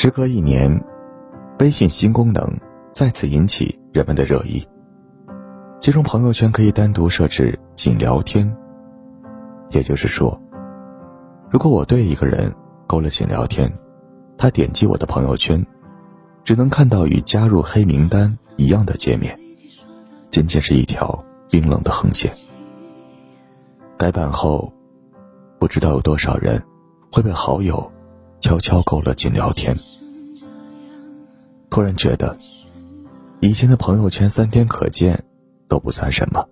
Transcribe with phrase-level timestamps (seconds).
[0.00, 0.80] 时隔一年，
[1.58, 2.48] 微信新功能
[2.92, 4.64] 再次引起人们的热议。
[5.80, 8.56] 其中，朋友圈可以单独设置“仅聊天”，
[9.70, 10.40] 也就是说，
[11.50, 12.54] 如果我对一个人
[12.86, 13.68] 勾了“仅聊天”，
[14.38, 15.66] 他点击我的朋友圈，
[16.44, 19.36] 只能看到与加入黑名单一样的界面，
[20.30, 22.32] 仅仅是一条冰冷的横线。
[23.96, 24.72] 改版后，
[25.58, 26.62] 不知道有多少人
[27.10, 27.90] 会被好友。
[28.40, 29.76] 悄悄勾了进聊天，
[31.70, 32.36] 突然觉得，
[33.40, 35.24] 以前的朋友圈三天可见
[35.66, 36.46] 都不算什么。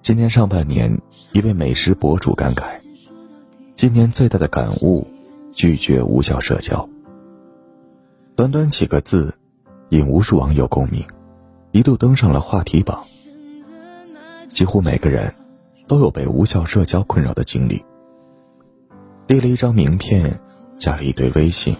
[0.00, 1.00] 今年上半年，
[1.32, 2.80] 一位美食博主感慨，
[3.76, 5.06] 今年最大的感悟：
[5.52, 6.88] 拒绝无效社交。
[8.34, 9.32] 短短几个字，
[9.90, 11.06] 引无数网友共鸣，
[11.70, 13.04] 一度登上了话题榜。
[14.50, 15.32] 几乎每个人，
[15.86, 17.82] 都有被无效社交困扰的经历。
[19.32, 20.38] 列了一张名片，
[20.76, 21.74] 加了一堆微信，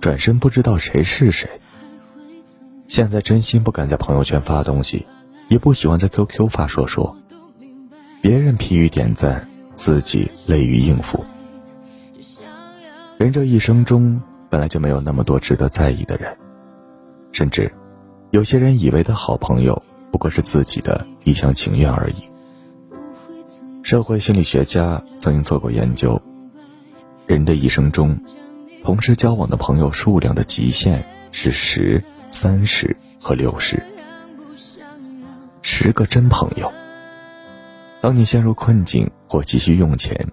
[0.00, 1.50] 转身不知道谁是谁。
[2.86, 5.06] 现在真心不敢在朋友圈发东西，
[5.48, 7.14] 也不喜欢在 QQ 发说说。
[8.22, 11.22] 别人疲于点赞，自己累于应付。
[13.18, 16.34] 人这一生中本来就没有那么多值得在意的人，
[17.32, 17.70] 甚至
[18.30, 22.14] 有些人以为的好朋友，不过是自己的一厢情愿而已。
[23.82, 26.18] 社会心理学家曾经做过研究。
[27.28, 28.18] 人的一生中，
[28.82, 33.84] 同时交往的朋友数量的极限是十、三十和六十。
[35.60, 36.72] 十个真朋友。
[38.00, 40.26] 当你陷入困境或急需用钱，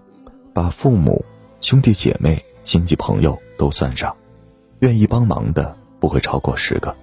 [0.53, 1.25] 把父母、
[1.59, 4.15] 兄弟姐妹、亲戚朋友都算上，
[4.79, 6.95] 愿意帮忙的不会超过十个。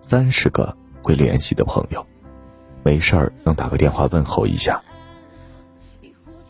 [0.00, 2.06] 三十个会联系的朋友，
[2.82, 4.80] 没事儿能打个电话问候一下。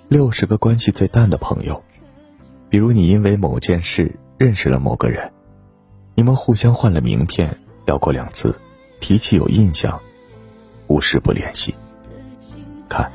[0.07, 1.83] 六十个关系最淡的朋友。
[2.71, 5.33] 比如你因为某件事认识了某个人，
[6.15, 8.55] 你们互相换了名片，聊过两次，
[9.01, 10.01] 提起有印象，
[10.87, 11.75] 无事不联系。
[12.89, 13.11] 看，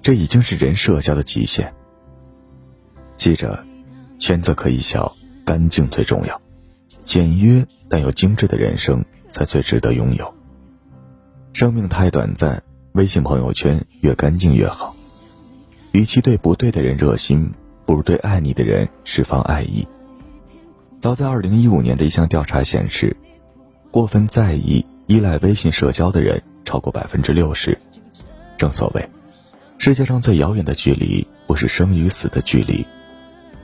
[0.00, 1.70] 这已经是人社交的极限。
[3.14, 3.62] 记着，
[4.18, 5.14] 圈子可以小，
[5.44, 6.40] 干净最重要。
[7.04, 10.34] 简约但又精致的人生才最值得拥有。
[11.52, 14.96] 生命太短暂，微信朋友圈越干净越好。
[15.90, 17.52] 与其对不对的人热心。
[17.92, 19.86] 不如对爱你的人释放爱意。
[20.98, 23.14] 早在二零一五年的一项调查显示，
[23.90, 27.76] 过分在意、依赖微信社交的人超过百分之六十。
[28.56, 29.06] 正所谓，
[29.76, 32.82] 世界上最遥远的距离，不是生与死的距离，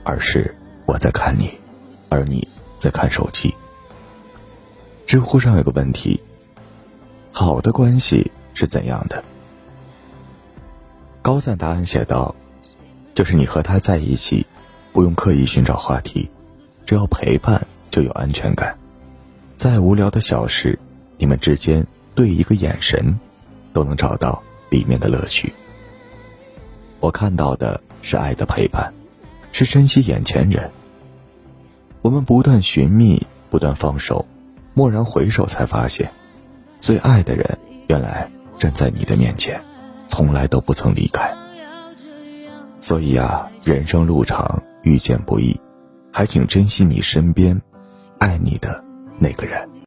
[0.03, 1.49] 而是我在看你，
[2.07, 2.47] 而你
[2.77, 3.51] 在看手机。
[5.07, 6.21] 知乎上有个问题：
[7.31, 9.23] 好的关系是怎样的？
[11.23, 12.35] 高赞答案写道。
[13.19, 14.45] 就是你和他在一起，
[14.93, 16.31] 不用刻意寻找话题，
[16.85, 18.77] 只要陪伴就有安全感。
[19.55, 20.79] 再无聊的小事，
[21.17, 21.85] 你们之间
[22.15, 23.19] 对一个眼神，
[23.73, 25.51] 都能找到里面的乐趣。
[27.01, 28.93] 我看到的是爱的陪伴，
[29.51, 30.71] 是珍惜眼前人。
[32.01, 34.25] 我们不断寻觅，不断放手，
[34.75, 36.09] 蓦然回首，才发现，
[36.79, 37.57] 最爱的人
[37.89, 39.61] 原来站在你的面前，
[40.07, 41.38] 从来都不曾离开。
[42.89, 45.55] 所以啊，人生路长，遇见不易，
[46.11, 47.61] 还请珍惜你身边
[48.17, 48.83] 爱你的
[49.19, 49.69] 那个人。